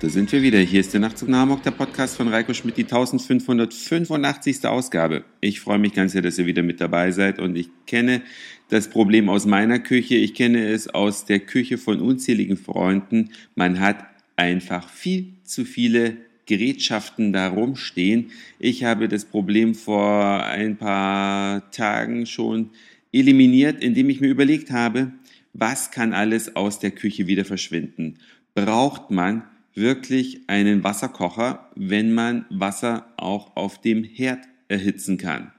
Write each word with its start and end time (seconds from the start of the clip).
Da 0.00 0.08
sind 0.08 0.32
wir 0.32 0.40
wieder. 0.40 0.58
Hier 0.60 0.80
ist 0.80 0.94
der 0.94 1.00
Nachtzug 1.00 1.28
nach 1.28 1.60
der 1.60 1.72
Podcast 1.72 2.16
von 2.16 2.28
Reiko 2.28 2.54
Schmidt, 2.54 2.78
die 2.78 2.84
1585. 2.84 4.64
Ausgabe. 4.64 5.24
Ich 5.42 5.60
freue 5.60 5.78
mich 5.78 5.92
ganz 5.92 6.12
sehr, 6.12 6.22
dass 6.22 6.38
ihr 6.38 6.46
wieder 6.46 6.62
mit 6.62 6.80
dabei 6.80 7.10
seid 7.10 7.38
und 7.38 7.54
ich 7.54 7.68
kenne 7.86 8.22
das 8.70 8.88
Problem 8.88 9.28
aus 9.28 9.44
meiner 9.44 9.78
Küche. 9.78 10.14
Ich 10.14 10.32
kenne 10.32 10.68
es 10.68 10.88
aus 10.88 11.26
der 11.26 11.40
Küche 11.40 11.76
von 11.76 12.00
unzähligen 12.00 12.56
Freunden. 12.56 13.28
Man 13.54 13.78
hat 13.78 14.06
einfach 14.36 14.88
viel 14.88 15.34
zu 15.44 15.66
viele 15.66 16.16
Gerätschaften 16.46 17.34
da 17.34 17.48
rumstehen. 17.48 18.30
Ich 18.58 18.84
habe 18.84 19.06
das 19.06 19.26
Problem 19.26 19.74
vor 19.74 20.46
ein 20.46 20.78
paar 20.78 21.70
Tagen 21.72 22.24
schon 22.24 22.70
eliminiert, 23.12 23.84
indem 23.84 24.08
ich 24.08 24.22
mir 24.22 24.28
überlegt 24.28 24.70
habe, 24.70 25.12
was 25.52 25.90
kann 25.90 26.14
alles 26.14 26.56
aus 26.56 26.78
der 26.78 26.92
Küche 26.92 27.26
wieder 27.26 27.44
verschwinden? 27.44 28.14
Braucht 28.54 29.10
man 29.10 29.42
wirklich 29.74 30.48
einen 30.48 30.84
Wasserkocher, 30.84 31.70
wenn 31.74 32.12
man 32.12 32.46
Wasser 32.50 33.06
auch 33.16 33.56
auf 33.56 33.80
dem 33.80 34.04
Herd 34.04 34.40
erhitzen 34.68 35.18
kann? 35.18 35.52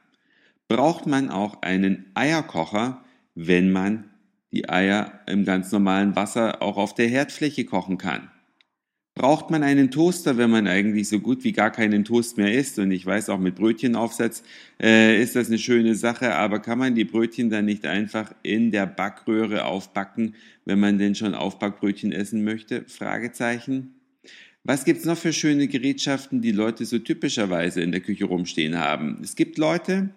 Braucht 0.67 1.05
man 1.05 1.29
auch 1.29 1.61
einen 1.61 2.05
Eierkocher, 2.13 3.03
wenn 3.35 3.71
man 3.71 4.05
die 4.51 4.69
Eier 4.69 5.21
im 5.27 5.45
ganz 5.45 5.71
normalen 5.71 6.15
Wasser 6.15 6.61
auch 6.61 6.77
auf 6.77 6.93
der 6.93 7.07
Herdfläche 7.07 7.65
kochen 7.65 7.97
kann? 7.97 8.29
Braucht 9.13 9.51
man 9.51 9.61
einen 9.61 9.91
Toaster, 9.91 10.37
wenn 10.37 10.49
man 10.49 10.67
eigentlich 10.67 11.09
so 11.09 11.19
gut 11.19 11.43
wie 11.43 11.51
gar 11.51 11.69
keinen 11.69 12.05
Toast 12.05 12.37
mehr 12.37 12.53
isst? 12.53 12.79
Und 12.79 12.91
ich 12.91 13.05
weiß 13.05 13.29
auch 13.29 13.39
mit 13.39 13.55
Brötchenaufsatz 13.55 14.43
äh, 14.81 15.21
ist 15.21 15.35
das 15.35 15.47
eine 15.47 15.59
schöne 15.59 15.95
Sache, 15.95 16.35
aber 16.35 16.59
kann 16.59 16.79
man 16.79 16.95
die 16.95 17.03
Brötchen 17.03 17.49
dann 17.49 17.65
nicht 17.65 17.85
einfach 17.85 18.33
in 18.41 18.71
der 18.71 18.85
Backröhre 18.85 19.65
aufbacken, 19.65 20.35
wenn 20.63 20.79
man 20.79 20.97
denn 20.97 21.15
schon 21.15 21.35
Aufbackbrötchen 21.35 22.13
essen 22.13 22.45
möchte? 22.45 22.85
Fragezeichen. 22.87 24.00
Was 24.63 24.85
gibt's 24.85 25.05
noch 25.05 25.17
für 25.17 25.33
schöne 25.33 25.67
Gerätschaften, 25.67 26.41
die 26.41 26.51
Leute 26.51 26.85
so 26.85 26.99
typischerweise 26.99 27.81
in 27.81 27.91
der 27.91 28.01
Küche 28.01 28.25
rumstehen 28.25 28.77
haben? 28.77 29.19
Es 29.23 29.35
gibt 29.35 29.57
Leute, 29.57 30.11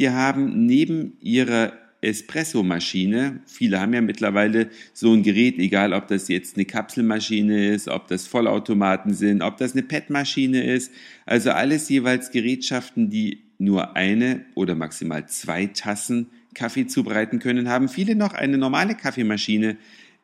die 0.00 0.10
haben 0.10 0.66
neben 0.66 1.16
ihrer 1.20 1.74
Espresso-Maschine, 2.00 3.40
viele 3.46 3.80
haben 3.80 3.94
ja 3.94 4.00
mittlerweile 4.00 4.68
so 4.92 5.12
ein 5.12 5.22
Gerät, 5.22 5.58
egal 5.58 5.92
ob 5.92 6.08
das 6.08 6.26
jetzt 6.26 6.56
eine 6.56 6.64
Kapselmaschine 6.64 7.68
ist, 7.68 7.88
ob 7.88 8.08
das 8.08 8.26
Vollautomaten 8.26 9.14
sind, 9.14 9.42
ob 9.42 9.58
das 9.58 9.72
eine 9.72 9.84
PET-Maschine 9.84 10.64
ist, 10.64 10.92
also 11.24 11.52
alles 11.52 11.88
jeweils 11.88 12.32
Gerätschaften, 12.32 13.10
die 13.10 13.44
nur 13.58 13.94
eine 13.94 14.44
oder 14.56 14.74
maximal 14.74 15.28
zwei 15.28 15.66
Tassen 15.66 16.26
Kaffee 16.52 16.88
zubereiten 16.88 17.38
können, 17.38 17.68
haben 17.68 17.88
viele 17.88 18.16
noch 18.16 18.34
eine 18.34 18.58
normale 18.58 18.96
Kaffeemaschine 18.96 19.76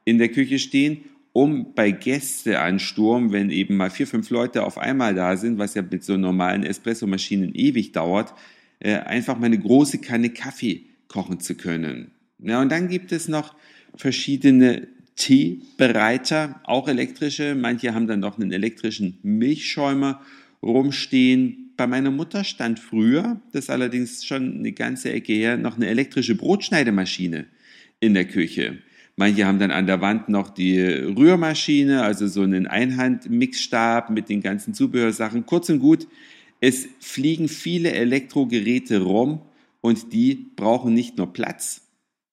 in 0.05 0.19
der 0.19 0.29
Küche 0.29 0.59
stehen 0.59 1.05
um 1.33 1.75
bei 1.75 1.91
Gästeansturm, 1.91 3.33
wenn 3.33 3.50
eben 3.50 3.77
mal 3.77 3.91
vier, 3.91 4.06
fünf 4.06 4.31
Leute 4.31 4.64
auf 4.64 4.78
einmal 4.78 5.14
da 5.14 5.37
sind, 5.37 5.59
was 5.59 5.75
ja 5.75 5.83
mit 5.83 6.03
so 6.03 6.17
normalen 6.17 6.64
Espressomaschinen 6.64 7.55
ewig 7.55 7.92
dauert, 7.92 8.34
äh, 8.81 8.95
einfach 8.95 9.39
mal 9.39 9.47
eine 9.47 9.59
große 9.59 9.98
Kanne 9.98 10.31
Kaffee 10.31 10.87
kochen 11.09 11.41
zu 11.41 11.55
können. 11.55 12.11
Ja, 12.39 12.61
und 12.61 12.70
dann 12.70 12.89
gibt 12.89 13.12
es 13.12 13.28
noch 13.28 13.55
verschiedene 13.95 14.89
Teebereiter, 15.17 16.61
auch 16.64 16.89
elektrische. 16.89 17.55
Manche 17.55 17.94
haben 17.94 18.06
dann 18.06 18.20
noch 18.20 18.39
einen 18.39 18.53
elektrischen 18.53 19.19
Milchschäumer 19.22 20.20
rumstehen. 20.62 21.72
Bei 21.77 21.87
meiner 21.87 22.11
Mutter 22.11 22.44
stand 22.44 22.78
früher, 22.78 23.41
das 23.53 23.65
ist 23.65 23.70
allerdings 23.70 24.25
schon 24.25 24.59
eine 24.59 24.72
ganze 24.72 25.12
Ecke 25.12 25.33
her, 25.33 25.56
noch 25.56 25.77
eine 25.77 25.89
elektrische 25.89 26.34
Brotschneidemaschine 26.34 27.47
in 28.00 28.15
der 28.15 28.27
Küche. 28.27 28.78
Manche 29.21 29.45
haben 29.45 29.59
dann 29.59 29.71
an 29.71 29.87
der 29.87 30.01
Wand 30.01 30.31
noch 30.31 30.49
die 30.49 30.81
Rührmaschine, 30.81 32.05
also 32.05 32.27
so 32.27 32.41
einen 32.41 32.67
Einhandmixstab 32.67 34.09
mit 34.09 34.31
den 34.31 34.41
ganzen 34.41 34.72
Zubehörsachen. 34.72 35.44
Kurz 35.44 35.69
und 35.69 35.81
gut, 35.81 36.09
es 36.61 36.89
fliegen 37.00 37.47
viele 37.49 37.93
Elektrogeräte 37.93 39.03
rum 39.03 39.43
und 39.83 40.15
die 40.15 40.50
brauchen 40.56 40.94
nicht 40.94 41.19
nur 41.19 41.34
Platz, 41.34 41.83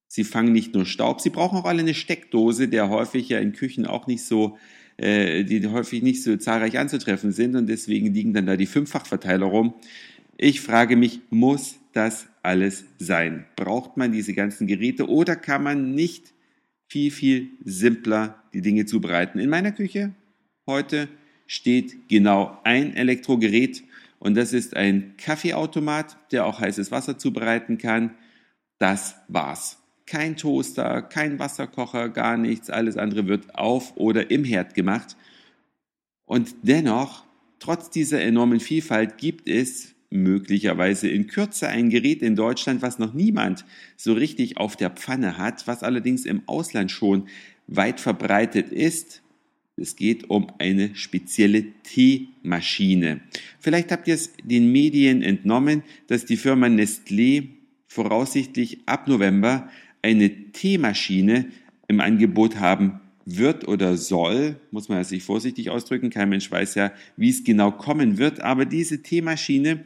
sie 0.08 0.24
fangen 0.24 0.54
nicht 0.54 0.76
nur 0.76 0.86
Staub, 0.86 1.20
sie 1.20 1.30
brauchen 1.30 1.58
auch 1.58 1.66
alle 1.66 1.82
eine 1.82 1.94
Steckdose, 1.94 2.70
der 2.70 2.88
häufig 2.88 3.28
ja 3.28 3.40
in 3.40 3.52
Küchen 3.52 3.86
auch 3.86 4.08
nicht 4.08 4.24
so 4.24 4.58
äh, 4.96 5.44
die 5.44 5.68
häufig 5.68 6.04
nicht 6.04 6.24
so 6.24 6.38
zahlreich 6.38 6.80
anzutreffen 6.80 7.34
sind 7.34 7.58
und 7.58 7.68
deswegen 7.68 8.14
liegen 8.14 8.34
dann 8.34 8.46
da 8.46 8.56
die 8.56 8.66
Fünffachverteiler 8.66 9.48
rum. 9.48 9.74
Ich 10.38 10.62
frage 10.62 10.96
mich, 10.96 11.20
muss 11.32 11.80
das 11.92 12.28
alles 12.44 12.86
sein? 12.98 13.46
Braucht 13.58 13.98
man 13.98 14.14
diese 14.14 14.34
ganzen 14.34 14.68
Geräte 14.68 15.10
oder 15.10 15.36
kann 15.36 15.64
man 15.64 15.94
nicht 15.94 16.32
viel, 16.88 17.12
viel 17.12 17.50
simpler 17.64 18.44
die 18.54 18.62
Dinge 18.62 18.86
zubereiten. 18.86 19.40
In 19.40 19.50
meiner 19.50 19.72
Küche 19.72 20.14
heute 20.66 21.08
steht 21.46 22.10
genau 22.10 22.60
ein 22.64 22.96
Elektrogerät 22.96 23.84
und 24.20 24.36
das 24.36 24.54
ist 24.54 24.76
ein 24.76 25.16
Kaffeeautomat, 25.18 26.18
der 26.32 26.46
auch 26.46 26.60
heißes 26.60 26.92
Wasser 26.92 27.18
zubereiten 27.18 27.78
kann. 27.78 28.16
Das 28.80 29.16
war's. 29.28 29.78
Kein 30.06 30.38
Toaster, 30.38 31.02
kein 31.02 31.38
Wasserkocher, 31.38 32.10
gar 32.10 32.38
nichts. 32.38 32.70
Alles 32.70 32.98
andere 32.98 33.28
wird 33.28 33.56
auf 33.56 33.96
oder 33.98 34.32
im 34.32 34.44
Herd 34.44 34.74
gemacht. 34.74 35.18
Und 36.26 36.56
dennoch, 36.62 37.26
trotz 37.60 37.90
dieser 37.90 38.22
enormen 38.22 38.60
Vielfalt, 38.60 39.18
gibt 39.18 39.48
es 39.48 39.96
möglicherweise 40.10 41.10
in 41.10 41.28
Kürze 41.28 41.68
ein 41.68 41.90
Gerät 41.90 42.22
in 42.22 42.36
Deutschland, 42.36 42.82
was 42.82 43.00
noch 43.00 43.14
niemand 43.14 43.66
so 43.96 44.14
richtig 44.14 44.58
auf 44.58 44.76
der 44.76 44.90
Pfanne 44.90 45.38
hat, 45.38 45.68
was 45.68 45.84
allerdings 45.84 46.26
im 46.26 46.44
Ausland 46.46 46.92
schon 46.92 47.28
weit 47.68 48.00
verbreitet 48.00 48.70
ist. 48.70 49.22
Es 49.76 49.96
geht 49.96 50.30
um 50.30 50.48
eine 50.58 50.96
spezielle 50.96 51.66
Teemaschine. 51.84 53.22
Vielleicht 53.60 53.92
habt 53.92 54.08
ihr 54.08 54.16
es 54.16 54.32
den 54.44 54.72
Medien 54.72 55.22
entnommen, 55.22 55.84
dass 56.08 56.26
die 56.26 56.38
Firma 56.38 56.68
Nestlé 56.68 57.50
voraussichtlich 57.88 58.80
ab 58.88 59.08
November 59.08 59.70
eine 60.02 60.52
Teemaschine 60.52 61.48
im 61.88 62.00
Angebot 62.00 62.60
haben 62.60 63.02
wird 63.26 63.68
oder 63.68 63.98
soll, 63.98 64.56
muss 64.72 64.88
man 64.88 65.04
sich 65.04 65.22
vorsichtig 65.22 65.70
ausdrücken. 65.70 66.10
Kein 66.10 66.30
Mensch 66.30 66.50
weiß 66.50 66.76
ja, 66.76 66.92
wie 67.18 67.30
es 67.30 67.44
genau 67.44 67.72
kommen 67.72 68.18
wird. 68.18 68.40
Aber 68.40 68.66
diese 68.66 69.04
Teemaschine 69.04 69.84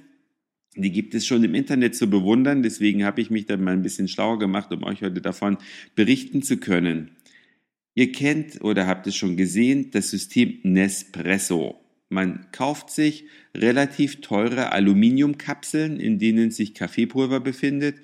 die 0.76 0.92
gibt 0.92 1.14
es 1.16 1.26
schon 1.26 1.44
im 1.44 1.54
Internet 1.54 1.96
zu 1.96 2.10
bewundern. 2.10 2.64
Deswegen 2.64 3.04
habe 3.04 3.22
ich 3.22 3.30
mich 3.30 3.46
dann 3.46 3.64
mal 3.64 3.74
ein 3.74 3.82
bisschen 3.82 4.08
schlauer 4.08 4.40
gemacht, 4.40 4.72
um 4.72 4.84
euch 4.84 5.02
heute 5.02 5.22
davon 5.22 5.58
berichten 5.96 6.44
zu 6.44 6.58
können. 6.58 7.12
Ihr 7.94 8.12
kennt 8.14 8.62
oder 8.62 8.88
habt 8.88 9.06
es 9.08 9.16
schon 9.16 9.36
gesehen, 9.36 9.92
das 9.92 10.10
System 10.10 10.60
Nespresso. 10.64 11.82
Man 12.08 12.48
kauft 12.52 12.90
sich 12.90 13.26
relativ 13.56 14.22
teure 14.22 14.72
Aluminiumkapseln, 14.72 16.00
in 16.00 16.20
denen 16.20 16.52
sich 16.52 16.74
Kaffeepulver 16.74 17.40
befindet. 17.42 17.98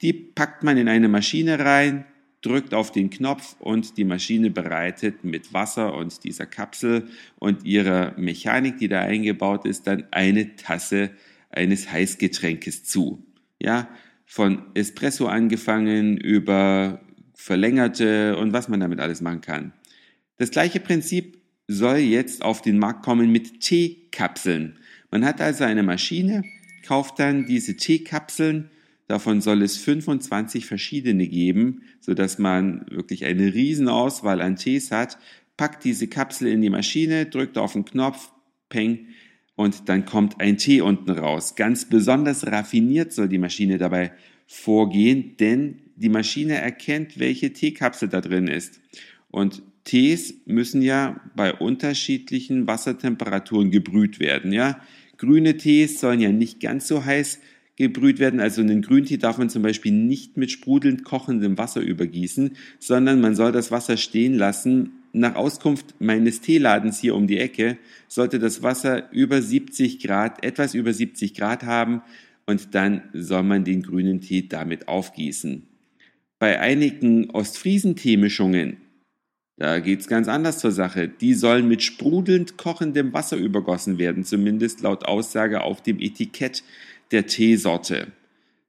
Die 0.00 0.12
packt 0.12 0.62
man 0.62 0.76
in 0.76 0.88
eine 0.88 1.08
Maschine 1.08 1.58
rein, 1.58 2.04
drückt 2.40 2.74
auf 2.74 2.90
den 2.92 3.10
Knopf 3.10 3.56
und 3.58 3.96
die 3.96 4.04
Maschine 4.04 4.50
bereitet 4.50 5.24
mit 5.24 5.52
Wasser 5.54 5.94
und 5.94 6.24
dieser 6.24 6.46
Kapsel 6.46 7.08
und 7.38 7.64
ihrer 7.64 8.12
Mechanik, 8.18 8.78
die 8.78 8.88
da 8.88 9.00
eingebaut 9.00 9.66
ist, 9.66 9.86
dann 9.86 10.04
eine 10.10 10.56
Tasse 10.56 11.10
eines 11.56 11.90
Heißgetränkes 11.90 12.84
zu. 12.84 13.24
Ja, 13.60 13.88
von 14.26 14.62
Espresso 14.74 15.26
angefangen 15.26 16.16
über 16.16 17.00
verlängerte 17.34 18.36
und 18.36 18.52
was 18.52 18.68
man 18.68 18.80
damit 18.80 19.00
alles 19.00 19.20
machen 19.20 19.40
kann. 19.40 19.72
Das 20.36 20.50
gleiche 20.50 20.80
Prinzip 20.80 21.38
soll 21.68 21.98
jetzt 21.98 22.42
auf 22.42 22.62
den 22.62 22.78
Markt 22.78 23.04
kommen 23.04 23.30
mit 23.30 23.60
Teekapseln. 23.60 24.78
Man 25.10 25.24
hat 25.24 25.40
also 25.40 25.64
eine 25.64 25.82
Maschine, 25.82 26.42
kauft 26.84 27.18
dann 27.18 27.46
diese 27.46 27.76
Teekapseln, 27.76 28.70
davon 29.06 29.40
soll 29.40 29.62
es 29.62 29.76
25 29.76 30.66
verschiedene 30.66 31.26
geben, 31.26 31.82
so 32.00 32.14
dass 32.14 32.38
man 32.38 32.86
wirklich 32.90 33.24
eine 33.24 33.54
riesen 33.54 33.88
Auswahl 33.88 34.40
an 34.40 34.56
Tees 34.56 34.90
hat, 34.90 35.18
packt 35.56 35.84
diese 35.84 36.08
Kapsel 36.08 36.48
in 36.48 36.62
die 36.62 36.70
Maschine, 36.70 37.26
drückt 37.26 37.58
auf 37.58 37.74
den 37.74 37.84
Knopf, 37.84 38.32
peng, 38.68 39.06
und 39.56 39.88
dann 39.88 40.04
kommt 40.04 40.40
ein 40.40 40.58
Tee 40.58 40.80
unten 40.80 41.10
raus. 41.10 41.54
Ganz 41.54 41.84
besonders 41.84 42.46
raffiniert 42.46 43.12
soll 43.12 43.28
die 43.28 43.38
Maschine 43.38 43.78
dabei 43.78 44.12
vorgehen, 44.46 45.36
denn 45.38 45.80
die 45.96 46.08
Maschine 46.08 46.54
erkennt, 46.54 47.18
welche 47.18 47.52
Teekapsel 47.52 48.08
da 48.08 48.20
drin 48.20 48.48
ist. 48.48 48.80
Und 49.30 49.62
Tees 49.84 50.34
müssen 50.46 50.82
ja 50.82 51.20
bei 51.36 51.52
unterschiedlichen 51.52 52.66
Wassertemperaturen 52.66 53.70
gebrüht 53.70 54.18
werden, 54.18 54.52
ja. 54.52 54.80
Grüne 55.16 55.56
Tees 55.56 56.00
sollen 56.00 56.20
ja 56.20 56.32
nicht 56.32 56.58
ganz 56.58 56.88
so 56.88 57.04
heiß 57.04 57.38
gebrüht 57.76 58.18
werden. 58.18 58.40
Also 58.40 58.62
einen 58.62 58.82
Grüntee 58.82 59.16
darf 59.16 59.38
man 59.38 59.48
zum 59.48 59.62
Beispiel 59.62 59.92
nicht 59.92 60.36
mit 60.36 60.50
sprudelnd 60.50 61.04
kochendem 61.04 61.56
Wasser 61.56 61.80
übergießen, 61.80 62.56
sondern 62.80 63.20
man 63.20 63.36
soll 63.36 63.52
das 63.52 63.70
Wasser 63.70 63.96
stehen 63.96 64.34
lassen 64.34 65.03
nach 65.14 65.36
Auskunft 65.36 65.94
meines 66.00 66.40
Teeladens 66.40 67.00
hier 67.00 67.14
um 67.14 67.26
die 67.26 67.38
Ecke 67.38 67.78
sollte 68.08 68.38
das 68.38 68.62
Wasser 68.62 69.10
über 69.12 69.40
70 69.40 70.00
Grad, 70.00 70.44
etwas 70.44 70.74
über 70.74 70.92
70 70.92 71.34
Grad 71.34 71.62
haben 71.62 72.02
und 72.46 72.74
dann 72.74 73.02
soll 73.12 73.44
man 73.44 73.64
den 73.64 73.82
grünen 73.82 74.20
Tee 74.20 74.48
damit 74.48 74.88
aufgießen. 74.88 75.66
Bei 76.38 76.60
einigen 76.60 77.30
Ostfriesen-Teemischungen 77.30 78.78
Da 79.56 79.78
geht's 79.78 80.08
ganz 80.08 80.26
anders 80.26 80.58
zur 80.58 80.72
Sache. 80.72 81.08
Die 81.08 81.34
sollen 81.34 81.68
mit 81.68 81.84
sprudelnd 81.84 82.56
kochendem 82.56 83.12
Wasser 83.12 83.36
übergossen 83.36 83.98
werden, 83.98 84.24
zumindest 84.24 84.80
laut 84.80 85.04
Aussage 85.04 85.62
auf 85.62 85.80
dem 85.80 86.00
Etikett 86.00 86.64
der 87.12 87.26
Teesorte. 87.26 88.08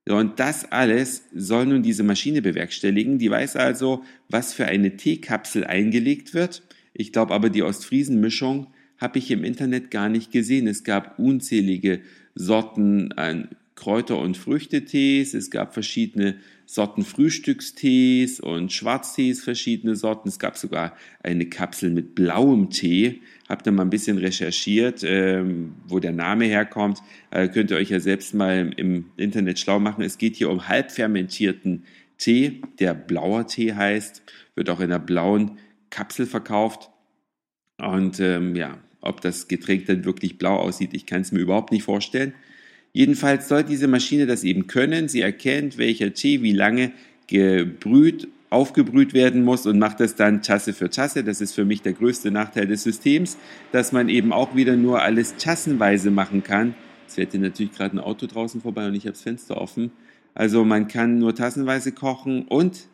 Und 0.07 0.39
das 0.39 0.71
alles 0.71 1.23
soll 1.33 1.65
nun 1.65 1.81
diese 1.81 2.03
Maschine 2.03 2.41
bewerkstelligen. 2.41 3.17
Die 3.17 3.31
weiß 3.31 3.55
also, 3.55 4.03
was 4.29 4.53
für 4.53 4.65
eine 4.65 4.97
Teekapsel 4.97 5.63
eingelegt 5.63 6.33
wird. 6.33 6.61
Ich 6.93 7.11
glaube 7.11 7.33
aber, 7.33 7.49
die 7.49 7.63
Ostfriesen-Mischung 7.63 8.67
habe 8.97 9.19
ich 9.19 9.31
im 9.31 9.43
Internet 9.43 9.91
gar 9.91 10.09
nicht 10.09 10.31
gesehen. 10.31 10.67
Es 10.67 10.83
gab 10.83 11.17
unzählige 11.17 12.01
Sorten 12.35 13.11
an 13.13 13.49
Kräuter- 13.75 14.19
und 14.19 14.37
Früchtetees. 14.37 15.33
Es 15.33 15.49
gab 15.49 15.73
verschiedene 15.73 16.37
Sorten 16.65 17.03
Frühstückstees 17.03 18.39
und 18.39 18.71
Schwarztees, 18.73 19.43
verschiedene 19.43 19.95
Sorten. 19.95 20.29
Es 20.29 20.39
gab 20.39 20.57
sogar 20.57 20.95
eine 21.21 21.45
Kapsel 21.45 21.91
mit 21.91 22.15
blauem 22.15 22.69
Tee. 22.69 23.21
Habt 23.47 23.67
ihr 23.67 23.71
mal 23.71 23.83
ein 23.83 23.89
bisschen 23.89 24.17
recherchiert, 24.17 25.03
ähm, 25.03 25.75
wo 25.87 25.99
der 25.99 26.13
Name 26.13 26.45
herkommt. 26.45 26.99
Äh, 27.31 27.47
könnt 27.49 27.71
ihr 27.71 27.77
euch 27.77 27.89
ja 27.89 27.99
selbst 27.99 28.33
mal 28.33 28.71
im 28.77 29.05
Internet 29.17 29.59
schlau 29.59 29.79
machen. 29.79 30.03
Es 30.03 30.17
geht 30.17 30.35
hier 30.35 30.49
um 30.49 30.67
halbfermentierten 30.67 31.83
Tee, 32.17 32.61
der 32.79 32.93
blauer 32.93 33.45
Tee 33.47 33.73
heißt, 33.73 34.23
wird 34.55 34.69
auch 34.69 34.79
in 34.79 34.85
einer 34.85 34.99
blauen 34.99 35.59
Kapsel 35.89 36.25
verkauft. 36.25 36.89
Und 37.77 38.19
ähm, 38.19 38.55
ja, 38.55 38.77
ob 39.01 39.21
das 39.21 39.47
Getränk 39.47 39.85
dann 39.85 40.05
wirklich 40.05 40.37
blau 40.37 40.57
aussieht, 40.57 40.93
ich 40.93 41.05
kann 41.05 41.21
es 41.21 41.31
mir 41.31 41.39
überhaupt 41.39 41.71
nicht 41.71 41.83
vorstellen. 41.83 42.33
Jedenfalls 42.95 43.49
soll 43.49 43.65
diese 43.65 43.89
Maschine 43.89 44.25
das 44.25 44.45
eben 44.45 44.67
können. 44.67 45.09
Sie 45.09 45.19
erkennt, 45.19 45.77
welcher 45.77 46.13
Tee 46.13 46.41
wie 46.41 46.53
lange 46.53 46.93
gebrüht, 47.27 48.29
aufgebrüht 48.49 49.13
werden 49.13 49.43
muss 49.43 49.65
und 49.65 49.79
macht 49.79 49.99
das 49.99 50.15
dann 50.15 50.41
Tasse 50.41 50.71
für 50.71 50.89
Tasse. 50.89 51.25
Das 51.25 51.41
ist 51.41 51.53
für 51.53 51.65
mich 51.65 51.81
der 51.81 51.91
größte 51.91 52.31
Nachteil 52.31 52.67
des 52.67 52.83
Systems, 52.83 53.37
dass 53.73 53.91
man 53.91 54.07
eben 54.07 54.31
auch 54.31 54.55
wieder 54.55 54.77
nur 54.77 55.01
alles 55.01 55.35
tassenweise 55.35 56.09
machen 56.09 56.41
kann. 56.41 56.73
Es 57.05 57.15
fährt 57.15 57.31
hier 57.33 57.41
natürlich 57.41 57.73
gerade 57.73 57.97
ein 57.97 57.99
Auto 57.99 58.27
draußen 58.27 58.61
vorbei 58.61 58.87
und 58.87 58.95
ich 58.95 59.03
habe 59.03 59.11
das 59.11 59.23
Fenster 59.23 59.57
offen. 59.57 59.91
Also 60.33 60.63
man 60.63 60.87
kann 60.87 61.19
nur 61.19 61.35
tassenweise 61.35 61.91
kochen 61.91 62.43
und 62.43 62.87